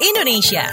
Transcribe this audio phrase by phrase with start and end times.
[0.00, 0.64] Indonesia.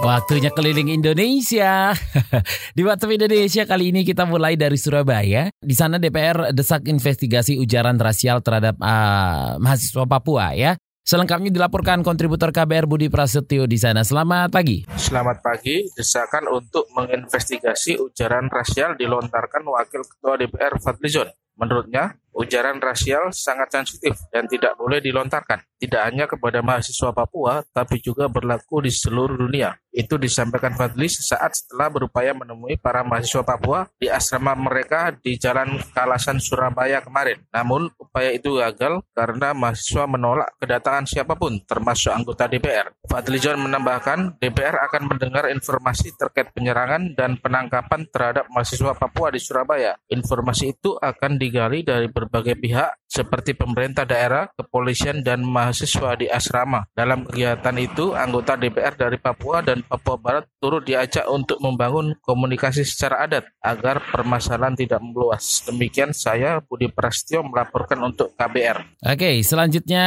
[0.00, 1.92] Waktunya keliling Indonesia.
[2.76, 5.52] Di WhatsApp Indonesia kali ini kita mulai dari Surabaya.
[5.60, 10.74] Di sana DPR desak investigasi ujaran rasial terhadap uh, mahasiswa Papua ya.
[11.00, 14.04] Selengkapnya dilaporkan kontributor KBR Budi Prasetyo di sana.
[14.04, 14.84] Selamat pagi.
[14.94, 15.88] Selamat pagi.
[15.96, 21.28] Desakan untuk menginvestigasi ujaran rasial dilontarkan Wakil Ketua DPR Fadlizon.
[21.60, 25.60] Menurutnya, ujaran rasial sangat sensitif dan tidak boleh dilontarkan.
[25.80, 29.76] Tidak hanya kepada mahasiswa Papua, tapi juga berlaku di seluruh dunia.
[29.88, 35.80] Itu disampaikan Fadli sesaat setelah berupaya menemui para mahasiswa Papua di asrama mereka di Jalan
[35.96, 37.40] Kalasan Surabaya kemarin.
[37.48, 42.92] Namun upaya itu gagal karena mahasiswa menolak kedatangan siapa pun termasuk anggota DPR.
[43.08, 49.40] Fadli John menambahkan DPR akan mendengar informasi terkait penyerangan dan penangkapan terhadap mahasiswa Papua di
[49.42, 49.96] Surabaya.
[50.06, 56.86] Informasi itu akan digali dari berbagai pihak seperti pemerintah daerah, kepolisian, dan mahasiswa di asrama.
[56.94, 62.86] Dalam kegiatan itu, anggota DPR dari Papua dan Papua Barat turut diajak untuk membangun komunikasi
[62.86, 65.66] secara adat agar permasalahan tidak meluas.
[65.66, 69.02] Demikian saya Budi Prasetyo melaporkan untuk KBR.
[69.10, 70.04] Oke, selanjutnya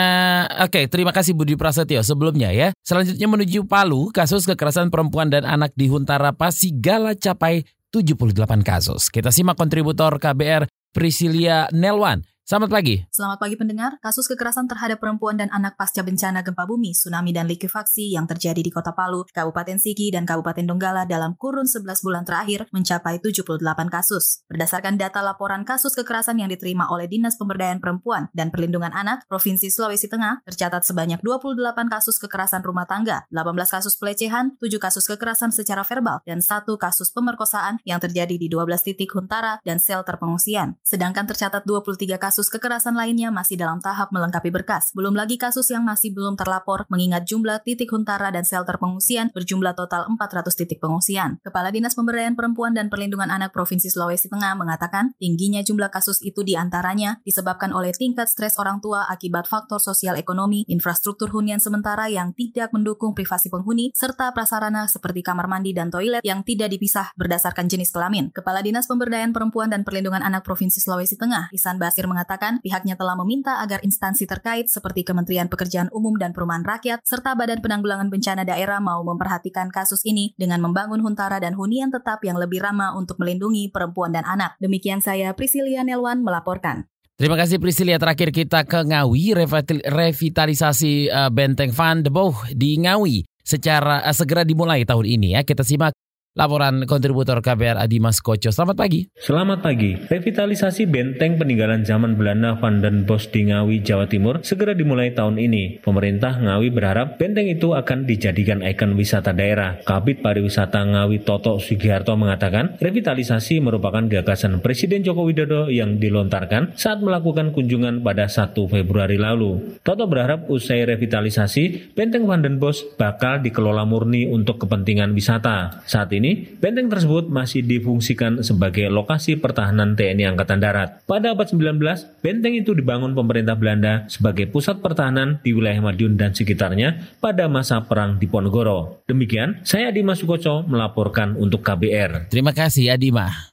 [0.63, 2.71] oke, terima kasih Budi Prasetyo sebelumnya ya.
[2.79, 9.11] Selanjutnya menuju Palu, kasus kekerasan perempuan dan anak di Huntara Pasigala capai 78 kasus.
[9.11, 12.99] Kita simak kontributor KBR Priscilia Nelwan Selamat pagi.
[13.07, 13.95] Selamat pagi pendengar.
[14.03, 18.59] Kasus kekerasan terhadap perempuan dan anak pasca bencana gempa bumi, tsunami dan likuifaksi yang terjadi
[18.59, 23.63] di Kota Palu, Kabupaten Sigi, dan Kabupaten Donggala dalam kurun 11 bulan terakhir mencapai 78
[23.87, 24.43] kasus.
[24.51, 29.71] Berdasarkan data laporan kasus kekerasan yang diterima oleh Dinas Pemberdayaan Perempuan dan Perlindungan Anak Provinsi
[29.71, 31.55] Sulawesi Tengah, tercatat sebanyak 28
[31.87, 37.07] kasus kekerasan rumah tangga, 18 kasus pelecehan, 7 kasus kekerasan secara verbal, dan 1 kasus
[37.15, 40.75] pemerkosaan yang terjadi di 12 titik huntara dan sel terpengungsian.
[40.83, 44.89] Sedangkan tercatat 23 kasus kasus kekerasan lainnya masih dalam tahap melengkapi berkas.
[44.97, 49.77] Belum lagi kasus yang masih belum terlapor mengingat jumlah titik huntara dan shelter pengungsian berjumlah
[49.77, 51.37] total 400 titik pengungsian.
[51.45, 56.41] Kepala Dinas Pemberdayaan Perempuan dan Perlindungan Anak Provinsi Sulawesi Tengah mengatakan tingginya jumlah kasus itu
[56.41, 62.09] di antaranya disebabkan oleh tingkat stres orang tua akibat faktor sosial ekonomi, infrastruktur hunian sementara
[62.09, 67.13] yang tidak mendukung privasi penghuni, serta prasarana seperti kamar mandi dan toilet yang tidak dipisah
[67.13, 68.33] berdasarkan jenis kelamin.
[68.33, 72.95] Kepala Dinas Pemberdayaan Perempuan dan Perlindungan Anak Provinsi Sulawesi Tengah, Isan Basir mengatakan mengatakan pihaknya
[72.95, 78.07] telah meminta agar instansi terkait seperti Kementerian Pekerjaan Umum dan Perumahan Rakyat serta Badan Penanggulangan
[78.07, 82.95] Bencana Daerah mau memperhatikan kasus ini dengan membangun huntara dan hunian tetap yang lebih ramah
[82.95, 84.55] untuk melindungi perempuan dan anak.
[84.63, 86.87] Demikian saya Priscilia Nelwan melaporkan.
[87.19, 87.99] Terima kasih Priscilia.
[87.99, 89.35] Terakhir kita ke Ngawi,
[89.83, 95.43] revitalisasi uh, Benteng Van de Boh di Ngawi secara uh, segera dimulai tahun ini ya.
[95.43, 95.91] Kita simak
[96.33, 98.49] Laporan kontributor KBR Adi Mas Koco.
[98.49, 99.05] Selamat pagi.
[99.21, 99.93] Selamat pagi.
[99.93, 105.37] Revitalisasi benteng peninggalan zaman Belanda Van den Bosch di Ngawi, Jawa Timur segera dimulai tahun
[105.37, 105.85] ini.
[105.85, 109.77] Pemerintah Ngawi berharap benteng itu akan dijadikan ikon wisata daerah.
[109.85, 116.97] Kabit Pariwisata Ngawi Toto Sugiharto mengatakan, revitalisasi merupakan gagasan Presiden Joko Widodo yang dilontarkan saat
[117.05, 119.77] melakukan kunjungan pada 1 Februari lalu.
[119.85, 125.85] Toto berharap usai revitalisasi, benteng Van den Bosch bakal dikelola murni untuk kepentingan wisata.
[125.85, 131.03] Saat ini ini, benteng tersebut masih difungsikan sebagai lokasi pertahanan TNI Angkatan Darat.
[131.03, 131.83] Pada abad 19,
[132.23, 137.83] benteng itu dibangun pemerintah Belanda sebagai pusat pertahanan di wilayah Madiun dan sekitarnya pada masa
[137.83, 139.03] Perang Diponegoro.
[139.03, 142.31] Demikian, saya Adima Sukoco melaporkan untuk KBR.
[142.31, 143.51] Terima kasih Adima.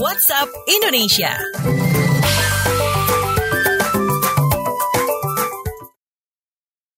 [0.00, 1.36] WhatsApp Indonesia.